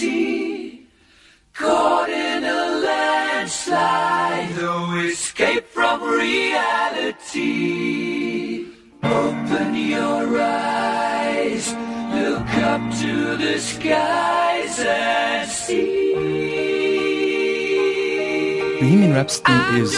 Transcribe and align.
reality. 0.00 0.86
Caught 1.52 2.10
in 2.10 2.44
a 2.44 2.80
landslide, 2.84 4.56
no 4.56 4.96
escape 4.98 5.66
from 5.68 6.02
reality. 6.02 7.44
Open 9.02 9.74
your 9.74 10.40
eyes, 10.40 11.72
look 12.12 12.48
up 12.64 12.80
to 13.00 13.36
the 13.36 13.58
skies 13.58 14.80
and 14.80 15.48
see. 15.48 16.14
Bohemian 18.80 19.12
Rhapsody 19.12 19.80
is 19.80 19.94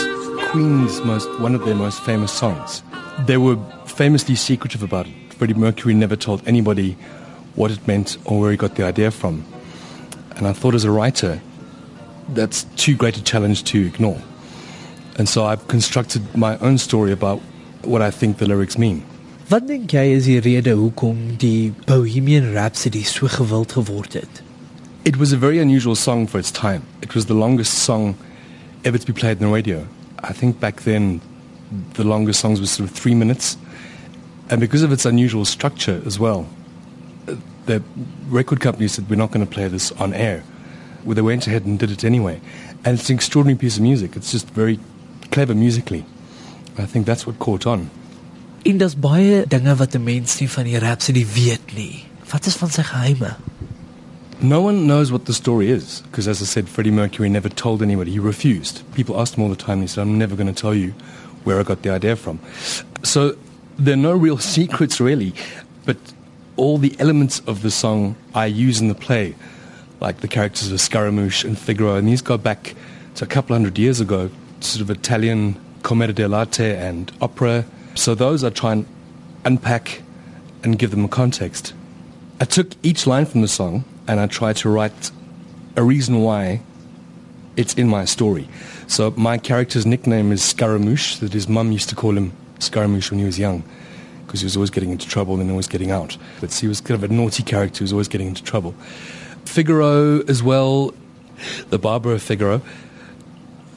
Queen's 0.51 1.01
most 1.01 1.27
one 1.39 1.55
of 1.55 1.65
their 1.65 1.75
most 1.75 2.01
famous 2.03 2.31
songs. 2.31 2.83
They 3.25 3.37
were 3.37 3.57
famously 3.85 4.35
secretive 4.35 4.83
about 4.83 5.07
it. 5.07 5.33
Freddie 5.33 5.55
Mercury 5.55 5.95
never 5.95 6.15
told 6.15 6.47
anybody 6.47 6.95
what 7.55 7.71
it 7.71 7.87
meant 7.87 8.17
or 8.25 8.39
where 8.39 8.51
he 8.51 8.57
got 8.57 8.75
the 8.75 8.83
idea 8.83 9.09
from. 9.09 9.43
And 10.37 10.47
I 10.47 10.53
thought 10.53 10.75
as 10.75 10.83
a 10.83 10.91
writer, 10.91 11.41
that's 12.29 12.63
too 12.75 12.95
great 12.95 13.17
a 13.17 13.23
challenge 13.23 13.63
to 13.65 13.85
ignore. 13.85 14.21
And 15.17 15.27
so 15.27 15.45
I've 15.45 15.67
constructed 15.67 16.35
my 16.35 16.57
own 16.59 16.77
story 16.77 17.11
about 17.11 17.41
what 17.83 18.01
I 18.01 18.11
think 18.11 18.37
the 18.37 18.47
lyrics 18.47 18.77
mean. 18.77 19.03
Wat 19.49 19.65
dink 19.65 19.93
jy 19.95 20.11
is 20.11 20.25
die 20.27 20.41
rede 20.43 20.73
hoekom 20.75 21.37
die 21.39 21.71
Bohemian 21.87 22.51
Rhapsody 22.53 23.03
so 23.07 23.29
gewild 23.31 23.71
geword 23.71 24.13
het? 24.13 24.41
It 25.05 25.15
was 25.15 25.31
a 25.31 25.37
very 25.37 25.59
unusual 25.59 25.95
song 25.95 26.27
for 26.27 26.37
its 26.37 26.51
time. 26.51 26.83
It 27.01 27.15
was 27.15 27.27
the 27.27 27.33
longest 27.33 27.85
song 27.85 28.17
ever 28.83 28.97
to 28.97 29.05
be 29.07 29.13
played 29.13 29.41
on 29.41 29.47
the 29.47 29.53
radio. 29.53 29.87
I 30.19 30.33
think 30.33 30.59
back 30.59 30.81
then 30.83 31.21
the 31.93 32.03
longest 32.03 32.41
songs 32.41 32.59
were 32.59 32.67
sort 32.67 32.89
of 32.89 32.95
three 32.95 33.15
minutes. 33.15 33.57
And 34.49 34.59
because 34.59 34.83
of 34.83 34.91
its 34.91 35.05
unusual 35.05 35.45
structure 35.45 36.01
as 36.05 36.19
well, 36.19 36.45
the 37.67 37.83
record 38.29 38.59
company 38.59 38.87
said, 38.87 39.09
we're 39.09 39.15
not 39.15 39.31
going 39.31 39.45
to 39.45 39.51
play 39.51 39.67
this 39.67 39.91
on 39.93 40.13
air. 40.13 40.43
Well, 41.05 41.15
they 41.15 41.21
went 41.21 41.47
ahead 41.47 41.65
and 41.65 41.79
did 41.79 41.91
it 41.91 42.03
anyway. 42.03 42.41
And 42.83 42.99
it's 42.99 43.09
an 43.09 43.15
extraordinary 43.15 43.57
piece 43.57 43.77
of 43.77 43.83
music. 43.83 44.15
It's 44.15 44.31
just 44.31 44.49
very 44.49 44.79
clever 45.31 45.53
musically. 45.55 46.05
I 46.77 46.85
think 46.85 47.05
that's 47.05 47.25
what 47.25 47.39
caught 47.39 47.65
on. 47.65 47.89
En 48.65 48.77
daar's 48.77 48.95
baie 48.99 49.45
dinge 49.47 49.75
wat 49.75 49.95
'n 49.95 50.03
mens 50.03 50.39
nie 50.39 50.49
van 50.49 50.63
die 50.63 50.77
Rhapsody 50.77 51.25
weet 51.25 51.73
nie. 51.75 52.03
Wat 52.31 52.45
is 52.45 52.55
van 52.55 52.69
sy 52.69 52.83
geheime? 52.83 53.35
No 54.39 54.61
one 54.61 54.85
knows 54.85 55.09
what 55.09 55.25
the 55.25 55.33
story 55.33 55.71
is 55.71 56.01
because, 56.11 56.27
as 56.27 56.41
I 56.41 56.45
said, 56.45 56.69
Freddie 56.69 56.91
Mercury 56.91 57.29
never 57.29 57.49
told 57.49 57.81
anybody. 57.81 58.11
He 58.11 58.19
refused. 58.19 58.83
People 58.93 59.19
asked 59.19 59.35
him 59.35 59.43
all 59.43 59.49
the 59.49 59.63
time. 59.65 59.81
He 59.81 59.87
said, 59.87 60.03
I'm 60.05 60.17
never 60.17 60.35
going 60.35 60.53
to 60.53 60.61
tell 60.61 60.75
you 60.75 60.93
where 61.43 61.59
I 61.59 61.63
got 61.63 61.81
the 61.81 61.89
idea 61.89 62.15
from. 62.15 62.39
So 63.01 63.35
there 63.79 63.93
are 63.93 64.01
no 64.01 64.11
real 64.11 64.37
secrets, 64.37 64.99
really, 64.99 65.33
but 65.85 65.97
all 66.57 66.77
the 66.77 66.95
elements 66.99 67.39
of 67.47 67.61
the 67.61 67.71
song 67.71 68.15
I 68.33 68.47
use 68.47 68.81
in 68.81 68.87
the 68.87 68.95
play, 68.95 69.35
like 69.99 70.19
the 70.19 70.27
characters 70.27 70.71
of 70.71 70.81
Scaramouche 70.81 71.43
and 71.43 71.57
Figaro, 71.57 71.95
and 71.95 72.07
these 72.07 72.21
go 72.21 72.37
back 72.37 72.75
to 73.15 73.23
a 73.23 73.27
couple 73.27 73.55
hundred 73.55 73.77
years 73.79 73.99
ago, 73.99 74.29
sort 74.59 74.81
of 74.81 74.89
Italian 74.89 75.59
commedia 75.83 76.27
dell'arte 76.27 76.77
and 76.77 77.11
opera. 77.21 77.65
So 77.95 78.15
those 78.15 78.43
I 78.43 78.49
try 78.49 78.73
and 78.73 78.85
unpack 79.45 80.01
and 80.63 80.77
give 80.77 80.91
them 80.91 81.05
a 81.05 81.07
context. 81.07 81.73
I 82.39 82.45
took 82.45 82.73
each 82.83 83.07
line 83.07 83.25
from 83.25 83.41
the 83.41 83.47
song 83.47 83.85
and 84.07 84.19
I 84.19 84.27
tried 84.27 84.57
to 84.57 84.69
write 84.69 85.11
a 85.75 85.83
reason 85.83 86.21
why 86.21 86.61
it's 87.55 87.73
in 87.73 87.87
my 87.87 88.05
story. 88.05 88.47
So 88.87 89.11
my 89.17 89.37
character's 89.37 89.85
nickname 89.85 90.31
is 90.31 90.43
Scaramouche, 90.43 91.17
that 91.17 91.33
his 91.33 91.47
mum 91.47 91.71
used 91.71 91.89
to 91.89 91.95
call 91.95 92.15
him 92.15 92.31
Scaramouche 92.59 93.09
when 93.11 93.19
he 93.19 93.25
was 93.25 93.39
young, 93.39 93.63
because 94.27 94.41
he 94.41 94.45
was 94.45 94.55
always 94.57 94.69
getting 94.69 94.91
into 94.91 95.07
trouble 95.07 95.33
and 95.33 95.41
then 95.41 95.49
always 95.49 95.67
getting 95.67 95.89
out. 95.89 96.17
But 96.41 96.53
he 96.53 96.67
was 96.67 96.81
kind 96.81 97.01
of 97.01 97.09
a 97.09 97.13
naughty 97.13 97.41
character 97.41 97.79
who 97.79 97.83
was 97.85 97.93
always 97.93 98.09
getting 98.09 98.27
into 98.27 98.43
trouble. 98.43 98.75
Figaro 99.45 100.21
as 100.27 100.43
well, 100.43 100.93
the 101.69 101.79
Barber 101.79 102.11
of 102.11 102.21
Figaro, 102.21 102.61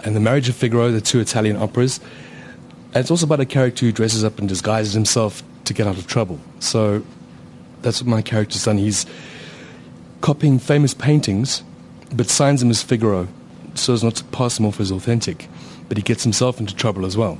and 0.04 0.16
the 0.16 0.20
Marriage 0.20 0.48
of 0.48 0.56
Figaro, 0.56 0.90
the 0.90 1.00
two 1.00 1.20
Italian 1.20 1.56
operas. 1.56 2.00
And 2.88 2.96
it's 2.96 3.10
also 3.10 3.26
about 3.26 3.40
a 3.40 3.46
character 3.46 3.86
who 3.86 3.92
dresses 3.92 4.24
up 4.24 4.38
and 4.40 4.48
disguises 4.48 4.92
himself 4.92 5.42
to 5.64 5.72
get 5.72 5.86
out 5.86 5.96
of 5.96 6.08
trouble. 6.08 6.40
So 6.58 7.04
that's 7.82 8.02
what 8.02 8.08
my 8.08 8.20
character's 8.20 8.64
done. 8.64 8.78
He's 8.78 9.06
copying 10.20 10.58
famous 10.58 10.94
paintings, 10.94 11.62
but 12.12 12.28
signs 12.28 12.60
them 12.60 12.70
as 12.70 12.82
Figaro, 12.82 13.28
so 13.74 13.92
as 13.92 14.02
not 14.02 14.16
to 14.16 14.24
pass 14.24 14.56
them 14.56 14.66
off 14.66 14.80
as 14.80 14.90
authentic. 14.90 15.48
But 15.88 15.96
he 15.96 16.02
gets 16.02 16.24
himself 16.24 16.58
into 16.58 16.74
trouble 16.74 17.06
as 17.06 17.16
well. 17.16 17.38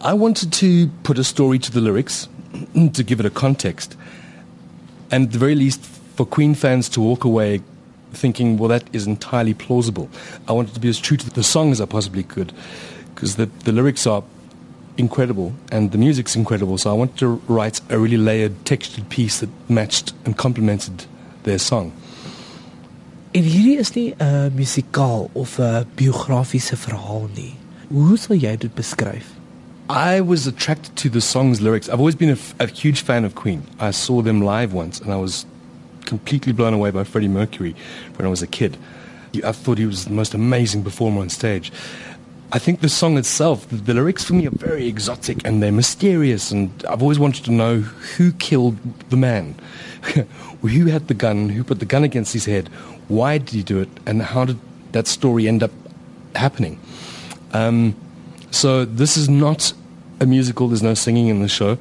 I 0.00 0.14
wanted 0.14 0.52
to 0.54 0.88
put 1.02 1.18
a 1.18 1.24
story 1.24 1.58
to 1.58 1.72
the 1.72 1.80
lyrics, 1.80 2.28
to 2.92 3.02
give 3.02 3.18
it 3.18 3.26
a 3.26 3.30
context, 3.30 3.96
and 5.10 5.26
at 5.26 5.32
the 5.32 5.38
very 5.38 5.56
least 5.56 5.80
for 6.14 6.24
Queen 6.24 6.54
fans 6.54 6.88
to 6.90 7.00
walk 7.00 7.24
away 7.24 7.62
thinking, 8.12 8.58
well, 8.58 8.68
that 8.68 8.84
is 8.92 9.08
entirely 9.08 9.54
plausible. 9.54 10.08
I 10.46 10.52
wanted 10.52 10.74
to 10.74 10.80
be 10.80 10.88
as 10.88 11.00
true 11.00 11.16
to 11.16 11.30
the 11.30 11.42
song 11.42 11.72
as 11.72 11.80
I 11.80 11.86
possibly 11.86 12.22
could, 12.22 12.52
because 13.14 13.34
the, 13.36 13.46
the 13.64 13.72
lyrics 13.72 14.06
are 14.06 14.22
incredible 14.96 15.52
and 15.72 15.90
the 15.90 15.98
music's 15.98 16.36
incredible. 16.36 16.78
So 16.78 16.90
I 16.90 16.92
wanted 16.92 17.16
to 17.18 17.42
write 17.48 17.80
a 17.90 17.98
really 17.98 18.16
layered, 18.16 18.64
textured 18.64 19.08
piece 19.08 19.40
that 19.40 19.50
matched 19.68 20.12
and 20.24 20.36
complemented 20.36 21.06
their 21.42 21.58
song. 21.58 21.92
En 23.34 23.42
hierdie 23.42 23.78
is 23.78 23.94
nie 23.94 24.14
'n 24.18 24.52
musikaal 24.54 25.28
of 25.34 25.58
'n 25.58 25.84
biografiese 25.94 26.76
verhaal 26.76 27.28
nie. 27.34 27.54
Hoe 27.92 28.16
sal 28.16 28.36
jy 28.36 28.56
dit 28.56 28.74
beskryf? 28.74 29.37
I 29.88 30.20
was 30.20 30.46
attracted 30.46 30.96
to 30.96 31.08
the 31.08 31.20
song's 31.20 31.62
lyrics. 31.62 31.88
I've 31.88 31.98
always 31.98 32.14
been 32.14 32.28
a, 32.28 32.32
f- 32.32 32.54
a 32.60 32.66
huge 32.66 33.00
fan 33.00 33.24
of 33.24 33.34
Queen. 33.34 33.62
I 33.80 33.90
saw 33.90 34.20
them 34.20 34.42
live 34.42 34.74
once 34.74 35.00
and 35.00 35.10
I 35.12 35.16
was 35.16 35.46
completely 36.04 36.52
blown 36.52 36.74
away 36.74 36.90
by 36.90 37.04
Freddie 37.04 37.28
Mercury 37.28 37.74
when 38.16 38.26
I 38.26 38.28
was 38.28 38.42
a 38.42 38.46
kid. 38.46 38.76
I 39.44 39.52
thought 39.52 39.78
he 39.78 39.86
was 39.86 40.04
the 40.04 40.12
most 40.12 40.34
amazing 40.34 40.84
performer 40.84 41.20
on 41.20 41.30
stage. 41.30 41.72
I 42.52 42.58
think 42.58 42.80
the 42.80 42.88
song 42.88 43.16
itself, 43.18 43.68
the, 43.68 43.76
the 43.76 43.94
lyrics 43.94 44.24
for 44.24 44.34
me 44.34 44.46
are 44.46 44.50
very 44.50 44.86
exotic 44.88 45.46
and 45.46 45.62
they're 45.62 45.72
mysterious, 45.72 46.50
and 46.50 46.70
I've 46.88 47.02
always 47.02 47.18
wanted 47.18 47.44
to 47.44 47.52
know 47.52 47.80
who 47.80 48.32
killed 48.32 48.78
the 49.10 49.18
man, 49.18 49.54
who 50.62 50.86
had 50.86 51.08
the 51.08 51.14
gun, 51.14 51.50
who 51.50 51.62
put 51.62 51.78
the 51.78 51.84
gun 51.84 52.04
against 52.04 52.32
his 52.32 52.46
head, 52.46 52.68
why 53.08 53.36
did 53.36 53.50
he 53.50 53.62
do 53.62 53.80
it, 53.80 53.90
and 54.06 54.22
how 54.22 54.46
did 54.46 54.58
that 54.92 55.06
story 55.06 55.46
end 55.46 55.62
up 55.62 55.70
happening. 56.34 56.80
Um, 57.52 57.94
so 58.50 58.86
this 58.86 59.18
is 59.18 59.28
not 59.28 59.74
a 60.20 60.26
musical. 60.26 60.68
There's 60.68 60.82
no 60.82 60.94
singing 60.94 61.28
in 61.28 61.40
the 61.40 61.48
show. 61.48 61.78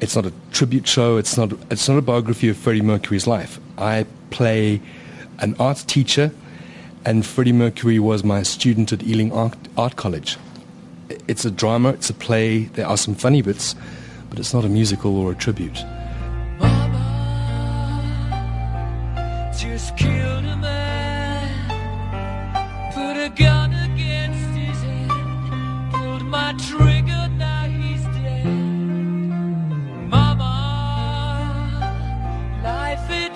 It's 0.00 0.14
not 0.14 0.26
a 0.26 0.32
tribute 0.52 0.86
show. 0.86 1.16
It's 1.16 1.36
not. 1.36 1.52
It's 1.70 1.88
not 1.88 1.98
a 1.98 2.02
biography 2.02 2.48
of 2.48 2.56
Freddie 2.56 2.82
Mercury's 2.82 3.26
life. 3.26 3.58
I 3.78 4.06
play 4.30 4.80
an 5.38 5.56
art 5.58 5.84
teacher, 5.86 6.32
and 7.04 7.24
Freddie 7.24 7.52
Mercury 7.52 7.98
was 7.98 8.24
my 8.24 8.42
student 8.42 8.92
at 8.92 9.02
Ealing 9.02 9.32
Art, 9.32 9.56
art 9.76 9.96
College. 9.96 10.38
It's 11.28 11.44
a 11.44 11.50
drama. 11.50 11.90
It's 11.90 12.10
a 12.10 12.14
play. 12.14 12.64
There 12.64 12.86
are 12.86 12.96
some 12.96 13.14
funny 13.14 13.42
bits, 13.42 13.74
but 14.28 14.38
it's 14.38 14.52
not 14.52 14.64
a 14.64 14.68
musical 14.68 15.16
or 15.16 15.32
a 15.32 15.34
tribute. 15.34 15.84
Mama 16.58 17.06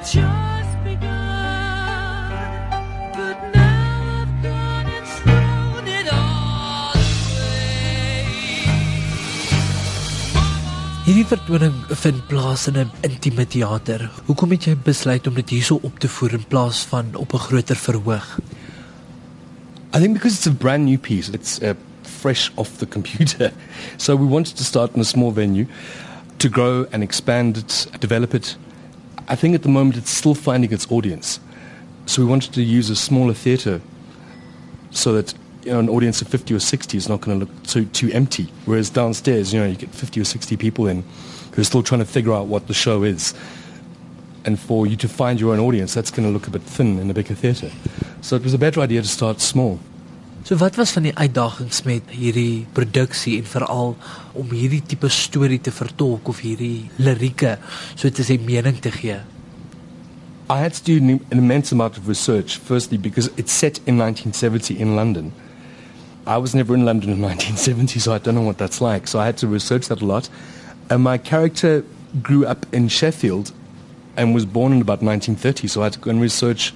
Hierdie 0.01 0.25
vertoning 11.27 11.75
vind 11.91 12.27
plaas 12.29 12.67
in 12.67 12.79
'n 12.79 12.91
intieme 13.05 13.47
teater. 13.47 14.11
Hoekom 14.25 14.51
het 14.51 14.65
jy 14.65 14.77
besluit 14.77 15.27
om 15.27 15.35
dit 15.35 15.51
hierso 15.51 15.79
op 15.83 15.99
te 15.99 16.09
voer 16.09 16.33
in 16.33 16.45
plaas 16.49 16.87
van 16.89 17.15
op 17.15 17.35
'n 17.35 17.39
groter 17.39 17.77
verhoog? 17.77 18.39
I 19.95 19.99
think 19.99 20.13
because 20.13 20.37
it's 20.37 20.47
a 20.47 20.55
brand 20.55 20.85
new 20.85 20.99
piece, 20.99 21.33
it's 21.33 21.61
uh, 21.61 21.71
fresh 22.03 22.51
off 22.55 22.79
the 22.79 22.87
computer. 22.87 23.53
So 23.97 24.17
we 24.17 24.25
wanted 24.25 24.57
to 24.57 24.65
start 24.65 24.95
in 24.95 25.01
a 25.01 25.05
small 25.05 25.33
venue 25.33 25.67
to 26.37 26.49
grow 26.49 26.87
and 26.91 27.03
expand 27.03 27.57
it, 27.57 27.89
develop 27.99 28.35
it. 28.35 28.59
I 29.31 29.37
think 29.37 29.55
at 29.55 29.63
the 29.63 29.69
moment 29.69 29.97
it's 29.97 30.11
still 30.11 30.35
finding 30.35 30.73
its 30.73 30.91
audience. 30.91 31.39
So 32.07 32.21
we 32.21 32.29
wanted 32.29 32.53
to 32.55 32.63
use 32.63 32.91
a 32.91 32.97
smaller 32.97 33.33
theatre 33.33 33.81
so 34.91 35.13
that 35.13 35.33
you 35.63 35.73
know, 35.73 35.79
an 35.79 35.89
audience 35.89 36.21
of 36.21 36.27
50 36.27 36.53
or 36.53 36.59
60 36.59 36.97
is 36.99 37.09
not 37.09 37.21
going 37.21 37.39
to 37.39 37.47
look 37.47 37.63
too, 37.63 37.85
too 37.87 38.11
empty. 38.13 38.49
Whereas 38.65 38.91
downstairs, 38.91 39.55
you 39.55 39.61
know, 39.61 39.67
you 39.67 39.77
get 39.77 39.91
50 39.91 40.21
or 40.21 40.25
60 40.25 40.57
people 40.57 40.89
in 40.89 41.05
who 41.53 41.61
are 41.61 41.65
still 41.65 41.85
trying 41.85 42.01
to 42.01 42.07
figure 42.07 42.33
out 42.33 42.49
what 42.49 42.67
the 42.67 42.75
show 42.75 43.05
is. 43.05 43.33
And 44.45 44.59
for 44.59 44.85
you 44.89 44.97
to 44.97 45.09
find 45.09 45.39
your 45.39 45.53
own 45.53 45.61
audience, 45.61 45.95
that's 45.95 46.11
going 46.11 46.27
to 46.27 46.33
look 46.33 46.49
a 46.49 46.51
bit 46.51 46.63
thin 46.63 46.99
in 46.99 47.09
a 47.09 47.15
bigger 47.15 47.37
theatre. 47.37 47.71
So 48.23 48.35
it 48.35 48.43
was 48.43 48.53
a 48.53 48.59
better 48.59 48.81
idea 48.81 49.01
to 49.01 49.09
start 49.09 49.41
small. 49.41 49.79
So 50.43 50.57
wat 50.57 50.77
was 50.77 50.91
van 50.91 51.03
die 51.03 51.15
uitdagings 51.15 51.83
met 51.85 52.03
hierdie 52.09 52.67
produksie 52.73 53.37
en 53.39 53.47
veral 53.47 53.97
om 54.33 54.55
hierdie 54.57 54.83
tipe 54.87 55.09
storie 55.13 55.61
te 55.61 55.73
vertolk 55.73 56.29
of 56.33 56.41
hierdie 56.41 56.89
lirieke 56.97 57.59
so 57.95 58.09
te 58.09 58.25
sê 58.25 58.39
mening 58.41 58.81
te 58.81 58.91
gee? 58.95 59.21
I 60.51 60.57
had 60.59 60.75
to 60.75 60.83
do 60.83 60.97
an, 60.97 61.21
immense 61.31 61.73
amount 61.73 61.97
of 61.97 62.09
research, 62.09 62.57
firstly, 62.57 62.99
because 62.99 63.31
it's 63.37 63.53
set 63.53 63.79
in 63.87 63.99
1970 63.99 64.81
in 64.81 64.97
London. 64.97 65.33
I 66.27 66.39
was 66.39 66.55
never 66.55 66.75
in 66.75 66.85
London 66.85 67.11
in 67.11 67.21
1970, 67.23 68.01
so 68.01 68.13
I 68.13 68.19
don't 68.19 68.35
know 68.35 68.43
what 68.43 68.59
that's 68.59 68.81
like. 68.81 69.07
So 69.07 69.21
I 69.21 69.27
had 69.27 69.37
to 69.39 69.47
research 69.47 69.87
that 69.89 70.03
a 70.03 70.07
lot. 70.07 70.29
And 70.89 71.05
my 71.05 71.19
character 71.19 71.85
grew 72.23 72.47
up 72.47 72.67
in 72.73 72.89
Sheffield 72.89 73.53
and 74.17 74.35
was 74.35 74.45
born 74.45 74.73
in 74.73 74.81
about 74.81 75.03
1930, 75.03 75.69
so 75.69 75.83
I 75.83 75.85
had 75.85 75.93
to 75.93 75.99
go 76.01 76.11
and 76.11 76.21
research 76.21 76.75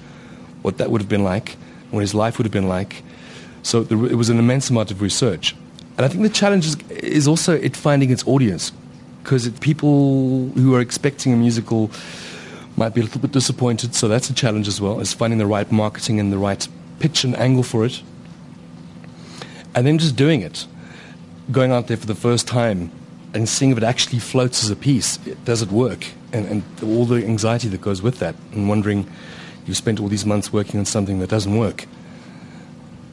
what 0.61 0.77
that 0.77 0.89
would 0.89 1.01
have 1.01 1.09
been 1.09 1.23
like, 1.23 1.57
what 1.91 1.99
his 1.99 2.13
life 2.13 2.37
would 2.37 2.45
have 2.45 2.53
been 2.53 2.69
like. 2.69 3.03
So 3.65 3.81
it 3.81 4.15
was 4.15 4.29
an 4.29 4.37
immense 4.37 4.69
amount 4.69 4.91
of 4.91 5.01
research. 5.01 5.55
And 5.97 6.05
I 6.05 6.07
think 6.07 6.21
the 6.21 6.29
challenge 6.29 6.67
is, 6.67 6.75
is 6.91 7.27
also 7.27 7.55
it 7.55 7.75
finding 7.75 8.11
its 8.11 8.23
audience, 8.27 8.71
because 9.23 9.49
people 9.59 10.49
who 10.49 10.75
are 10.75 10.81
expecting 10.81 11.33
a 11.33 11.35
musical 11.35 11.89
might 12.77 12.93
be 12.93 13.01
a 13.01 13.03
little 13.03 13.19
bit 13.19 13.31
disappointed, 13.31 13.95
so 13.95 14.07
that's 14.07 14.29
a 14.29 14.35
challenge 14.35 14.67
as 14.67 14.79
well, 14.79 14.99
is 14.99 15.13
finding 15.13 15.39
the 15.39 15.47
right 15.47 15.71
marketing 15.71 16.19
and 16.19 16.31
the 16.31 16.37
right 16.37 16.67
pitch 16.99 17.23
and 17.23 17.35
angle 17.37 17.63
for 17.63 17.83
it. 17.83 18.03
And 19.73 19.87
then 19.87 19.97
just 19.97 20.15
doing 20.15 20.41
it, 20.41 20.67
going 21.51 21.71
out 21.71 21.87
there 21.87 21.97
for 21.97 22.05
the 22.05 22.13
first 22.13 22.47
time 22.47 22.91
and 23.33 23.49
seeing 23.49 23.71
if 23.71 23.79
it 23.79 23.83
actually 23.83 24.19
floats 24.19 24.63
as 24.63 24.69
a 24.69 24.75
piece. 24.75 25.17
Does 25.43 25.63
it 25.63 25.71
work? 25.71 26.05
And, 26.31 26.45
and 26.45 26.63
all 26.83 27.05
the 27.05 27.25
anxiety 27.25 27.67
that 27.69 27.81
goes 27.81 28.03
with 28.03 28.19
that, 28.19 28.35
and 28.51 28.69
wondering 28.69 29.09
you've 29.65 29.75
spent 29.75 29.99
all 29.99 30.07
these 30.07 30.25
months 30.25 30.53
working 30.53 30.79
on 30.79 30.85
something 30.85 31.17
that 31.17 31.29
doesn't 31.29 31.57
work. 31.57 31.87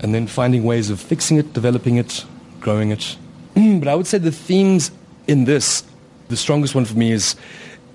And 0.03 0.15
then 0.15 0.27
finding 0.27 0.65
ways 0.65 0.91
of 0.91 1.01
fixing 1.01 1.39
it, 1.39 1.53
developing 1.53 1.97
it, 1.97 2.25
growing 2.61 2.91
it. 2.91 3.17
but 3.55 3.89
I 3.89 3.95
would 3.95 4.07
say 4.07 4.19
the 4.19 4.33
themes 4.33 4.91
in 5.27 5.45
this, 5.45 5.85
the 6.29 6.37
strongest 6.37 6.75
one 6.75 6.85
for 6.85 6.97
me 6.97 7.13
is, 7.13 7.37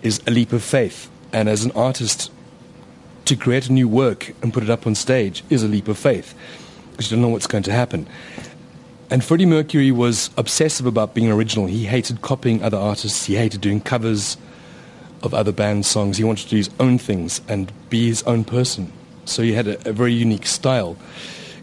is 0.02 0.22
a 0.26 0.32
leap 0.32 0.54
of 0.54 0.64
faith. 0.64 1.10
And 1.34 1.50
as 1.50 1.66
an 1.66 1.72
artist, 1.72 2.32
to 3.26 3.36
create 3.36 3.68
a 3.68 3.74
new 3.74 3.90
work 3.90 4.34
and 4.42 4.54
put 4.54 4.64
it 4.64 4.70
up 4.70 4.88
on 4.88 4.96
stage 4.96 5.44
is 5.50 5.62
a 5.62 5.68
leap 5.68 5.90
of 5.90 5.98
faith 5.98 6.34
because 6.92 7.12
you 7.12 7.18
don't 7.18 7.22
know 7.22 7.30
what's 7.30 7.48
going 7.48 7.64
to 7.64 7.74
happen. 7.74 8.08
And 9.10 9.24
Freddie 9.24 9.46
Mercury 9.46 9.92
was 9.92 10.30
obsessive 10.38 10.86
about 10.86 11.14
being 11.14 11.30
original. 11.30 11.68
He 11.68 11.86
hated 11.86 12.22
copying 12.22 12.64
other 12.64 12.78
artists. 12.78 13.26
He 13.26 13.36
hated 13.36 13.62
doing 13.62 13.82
covers 13.82 14.38
of 15.24 15.34
other 15.34 15.52
bands' 15.52 15.88
songs. 15.88 16.18
He 16.18 16.24
wanted 16.24 16.44
to 16.44 16.50
do 16.52 16.58
his 16.58 16.70
own 16.80 16.98
things 16.98 17.42
and 17.48 17.72
be 17.90 18.08
his 18.08 18.24
own 18.24 18.44
person. 18.44 18.92
So 19.26 19.44
he 19.44 19.54
had 19.54 19.68
a, 19.68 19.90
a 19.90 19.94
very 19.94 20.14
unique 20.14 20.46
style 20.46 20.98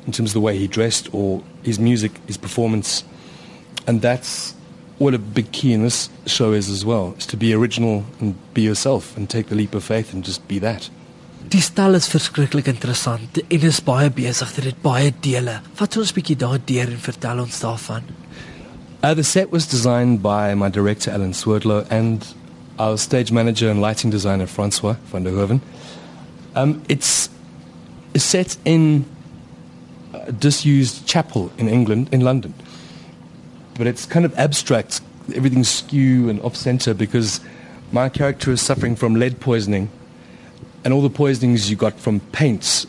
in 0.07 0.13
terms 0.13 0.31
of 0.31 0.35
the 0.35 0.41
way 0.41 0.59
he 0.59 0.67
dressed 0.67 1.13
or 1.15 1.43
his 1.63 1.79
music, 1.79 2.13
his 2.27 2.37
performance. 2.37 3.05
And 3.87 4.01
that's 4.01 4.55
what 4.99 5.15
a 5.15 5.19
big 5.19 5.53
key 5.53 5.73
in 5.73 5.83
this 5.83 6.09
show 6.27 6.53
is 6.53 6.71
as 6.71 6.85
well, 6.85 7.15
is 7.19 7.27
to 7.27 7.37
be 7.37 7.53
original 7.53 8.05
and 8.21 8.35
be 8.55 8.63
yourself 8.63 9.17
and 9.17 9.29
take 9.29 9.49
the 9.49 9.55
leap 9.55 9.75
of 9.75 9.85
faith 9.85 10.13
and 10.13 10.25
just 10.25 10.47
be 10.49 10.59
that. 10.61 10.91
Die 11.49 11.61
stel 11.61 11.95
is 11.95 12.09
verskriklik 12.09 12.67
interessant 12.67 13.39
en 13.45 13.65
is 13.69 13.81
baie 13.85 14.09
besig 14.11 14.55
dit 14.57 14.65
het 14.71 14.79
baie 14.83 15.13
dele. 15.21 15.59
Vat 15.77 15.97
ons 16.01 16.13
bietjie 16.17 16.37
daardeur 16.41 16.89
en 16.89 17.03
vertel 17.05 17.43
ons 17.43 17.61
daarvan. 17.61 18.07
Uh, 19.05 19.13
the 19.13 19.23
set 19.23 19.53
was 19.53 19.67
designed 19.67 20.23
by 20.23 20.55
my 20.55 20.71
director 20.71 21.13
Alan 21.13 21.35
Swerdlow 21.35 21.85
and 21.91 22.25
our 22.79 22.97
stage 22.97 23.31
manager 23.31 23.71
and 23.71 23.83
lighting 23.83 24.11
designer 24.11 24.47
Francois 24.47 24.97
van 25.13 25.25
der 25.25 25.33
Hoeven. 25.33 25.61
Um, 26.57 26.83
it's 26.89 27.29
set 28.17 28.57
in 28.65 29.05
a 30.27 30.33
disused 30.33 31.07
chapel 31.07 31.51
in 31.59 31.69
England, 31.69 32.09
in 32.13 32.21
London. 32.21 32.55
But 33.77 33.87
it's 33.87 34.07
kind 34.07 34.25
of 34.25 34.37
abstract. 34.39 35.01
Everything's 35.35 35.69
skew 35.69 36.29
and 36.29 36.41
off 36.43 36.57
center 36.57 36.95
because 36.95 37.41
my 37.93 38.09
character 38.09 38.51
is 38.51 38.61
suffering 38.61 38.97
from 38.97 39.15
lead 39.15 39.41
poisoning 39.41 39.91
and 40.85 40.93
all 40.93 41.01
the 41.01 41.11
poisonings 41.11 41.71
you 41.71 41.77
got 41.77 41.99
from 41.99 42.21
paints 42.21 42.87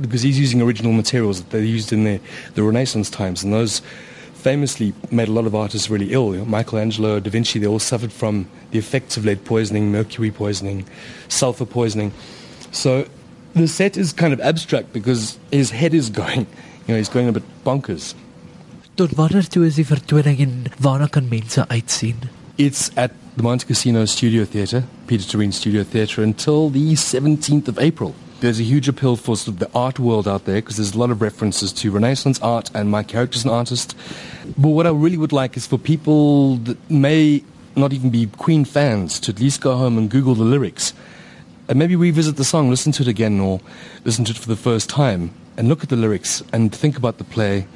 because 0.00 0.22
he's 0.22 0.38
using 0.38 0.60
original 0.60 0.92
materials 0.92 1.42
that 1.42 1.50
they 1.50 1.64
used 1.64 1.92
in 1.92 2.04
the, 2.04 2.20
the 2.54 2.62
Renaissance 2.62 3.08
times, 3.10 3.42
and 3.42 3.52
those 3.52 3.80
famously 4.34 4.92
made 5.10 5.28
a 5.28 5.32
lot 5.32 5.46
of 5.46 5.54
artists 5.54 5.88
really 5.88 6.12
ill. 6.12 6.34
You 6.34 6.40
know, 6.40 6.44
Michelangelo, 6.44 7.20
Da 7.20 7.30
Vinci, 7.30 7.58
they 7.58 7.66
all 7.66 7.78
suffered 7.78 8.12
from 8.12 8.48
the 8.72 8.78
effects 8.78 9.16
of 9.16 9.24
lead 9.24 9.44
poisoning, 9.44 9.90
mercury 9.90 10.30
poisoning, 10.30 10.84
sulfur 11.28 11.64
poisoning. 11.64 12.12
So 12.72 13.06
the 13.54 13.68
set 13.68 13.96
is 13.96 14.12
kind 14.12 14.32
of 14.32 14.40
abstract 14.40 14.92
because 14.92 15.38
his 15.50 15.70
head 15.70 15.94
is 15.94 16.10
going, 16.10 16.46
you 16.86 16.88
know, 16.88 16.96
he's 16.96 17.08
going 17.08 17.28
a 17.28 17.32
bit 17.32 17.44
bonkers. 17.64 18.14
Tot 18.96 19.10
wanneer 19.16 19.48
toe 19.48 19.64
is 19.66 19.74
die 19.74 19.84
vertoning 19.84 20.38
en 20.38 20.66
waarna 20.78 21.08
kan 21.10 21.28
mense 21.28 21.64
uitsien? 21.68 22.28
It's 22.56 22.90
at 22.96 23.10
the 23.36 23.42
Montecasino 23.42 24.06
Studio 24.06 24.44
Theatre, 24.44 24.84
Pieter 25.06 25.26
Toerien 25.26 25.52
Studio 25.52 25.82
Theatre, 25.82 26.22
until 26.22 26.70
the 26.70 26.92
17th 26.92 27.66
of 27.66 27.78
April. 27.78 28.14
There's 28.40 28.60
a 28.60 28.62
huge 28.62 28.88
appeal 28.88 29.16
for 29.16 29.36
sort 29.36 29.54
of 29.54 29.58
the 29.58 29.70
art 29.74 29.98
world 29.98 30.28
out 30.28 30.44
there 30.44 30.56
because 30.56 30.76
there's 30.76 30.94
a 30.94 30.98
lot 30.98 31.10
of 31.10 31.20
references 31.22 31.72
to 31.72 31.90
Renaissance 31.90 32.38
art, 32.40 32.70
and 32.74 32.90
my 32.90 33.02
character's 33.02 33.44
an 33.44 33.50
artist. 33.50 33.96
But 34.56 34.68
what 34.68 34.86
I 34.86 34.90
really 34.90 35.16
would 35.16 35.32
like 35.32 35.56
is 35.56 35.66
for 35.66 35.78
people 35.78 36.56
that 36.58 36.78
may 36.90 37.42
not 37.74 37.92
even 37.92 38.10
be 38.10 38.26
Queen 38.26 38.64
fans 38.64 39.18
to 39.20 39.32
at 39.32 39.40
least 39.40 39.60
go 39.60 39.76
home 39.76 39.98
and 39.98 40.08
Google 40.08 40.36
the 40.36 40.44
lyrics 40.44 40.92
and 41.68 41.78
maybe 41.78 41.96
revisit 41.96 42.36
the 42.36 42.44
song, 42.44 42.70
listen 42.70 42.92
to 42.92 43.02
it 43.02 43.08
again, 43.08 43.40
or 43.40 43.60
listen 44.04 44.24
to 44.24 44.32
it 44.32 44.38
for 44.38 44.48
the 44.48 44.56
first 44.56 44.88
time, 44.88 45.30
and 45.56 45.68
look 45.68 45.82
at 45.82 45.88
the 45.88 45.96
lyrics 45.96 46.42
and 46.52 46.74
think 46.74 46.96
about 46.96 47.18
the 47.18 47.24
play 47.24 47.66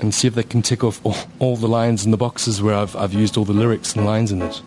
and 0.00 0.14
see 0.14 0.28
if 0.28 0.34
they 0.34 0.42
can 0.42 0.62
tick 0.62 0.84
off 0.84 1.00
all, 1.04 1.16
all 1.38 1.56
the 1.56 1.68
lines 1.68 2.04
in 2.04 2.10
the 2.10 2.16
boxes 2.16 2.62
where 2.62 2.74
I've, 2.74 2.94
I've 2.96 3.12
used 3.12 3.36
all 3.36 3.44
the 3.44 3.52
lyrics 3.52 3.94
and 3.94 4.04
lines 4.04 4.32
in 4.32 4.42
it. 4.42 4.62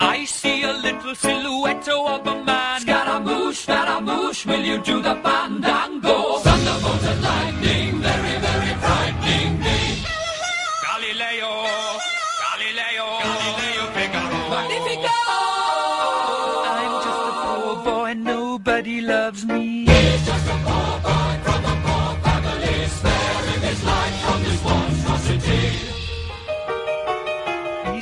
I 0.00 0.24
see 0.24 0.62
a 0.62 0.72
little 0.72 1.14
silhouette 1.14 1.88
of 1.88 2.26
a 2.26 2.44
man. 2.44 2.80
Scaramouche, 2.80 3.58
Scaramouche, 3.58 4.46
will 4.46 4.60
you 4.60 4.82
do 4.82 5.02
the 5.02 5.14
fandango? 5.16 6.51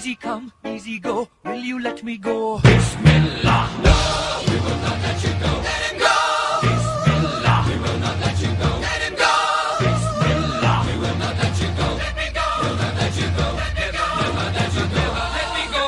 Easy 0.01 0.15
come, 0.15 0.51
easy 0.65 0.99
go. 0.99 1.29
Will 1.45 1.57
you 1.61 1.79
let 1.79 2.03
me 2.03 2.17
go? 2.17 2.59
Bismillah. 2.61 3.69
No, 3.85 3.93
we 4.49 4.57
will 4.57 4.81
not 4.81 4.99
let 5.05 5.23
you 5.23 5.33
go. 5.45 5.53
Let 5.61 5.83
him 5.85 5.99
go. 6.01 6.17
Bismillah. 6.65 7.61
We 7.69 7.75
will 7.85 7.99
not 8.01 8.17
let 8.25 8.41
you 8.41 8.49
go. 8.57 8.71
Let 8.81 9.03
him 9.05 9.15
go. 9.21 9.33
Bismillah. 9.85 10.79
We 10.89 10.95
will 11.03 11.17
not 11.21 11.37
let 11.37 11.55
you 11.61 11.69
go. 11.77 11.87
Let 12.01 12.17
me 12.17 12.27
go. 12.33 12.47
We'll 12.63 12.77
not 12.81 12.95
let 12.97 13.13
you 13.21 13.29
go. 13.29 13.45
Let 13.61 13.73
me 13.77 13.87
go. 13.93 14.05
We'll 14.17 14.35
not 14.41 14.51
let 14.57 14.73
you 14.73 14.87
go. 14.89 15.05
Let 15.37 15.49
me 15.57 15.65
go. 15.77 15.85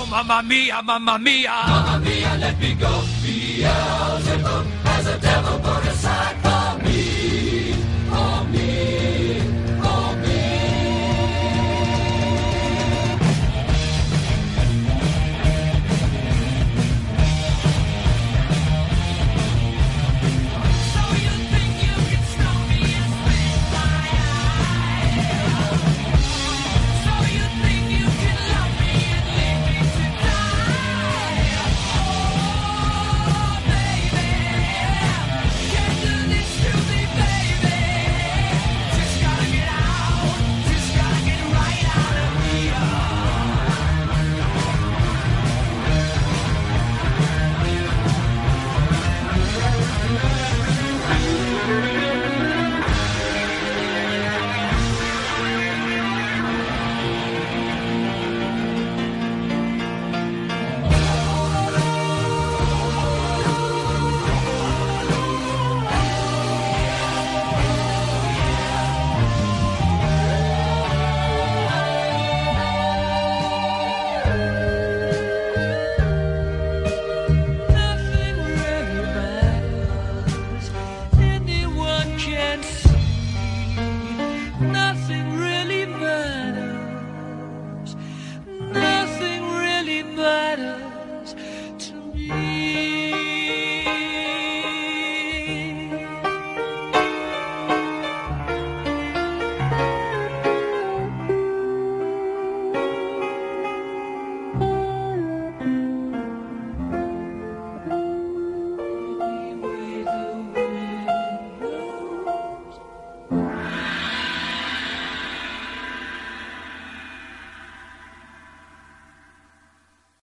Oh, 0.00 0.06
mamma 0.08 0.38
mia, 0.48 0.80
mamma 0.82 1.18
mia. 1.18 1.52
Mamma 1.68 2.00
mia, 2.00 2.32
let 2.40 2.56
me 2.58 2.72
go. 2.72 2.92
Beelzebub 3.20 4.64
has 4.88 5.06
a 5.08 5.18
devil 5.20 5.58
put 5.60 5.84
aside. 5.92 6.39